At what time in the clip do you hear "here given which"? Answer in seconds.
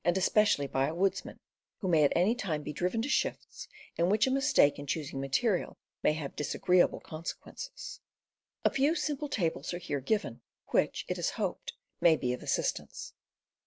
9.77-11.05